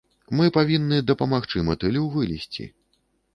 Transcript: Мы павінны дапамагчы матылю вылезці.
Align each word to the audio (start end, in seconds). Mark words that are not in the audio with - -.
Мы 0.37 0.45
павінны 0.55 0.97
дапамагчы 1.11 1.61
матылю 1.69 2.03
вылезці. 2.15 2.67